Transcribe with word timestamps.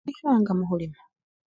Nikhanga 0.05 0.51
mukhulima. 0.59 0.99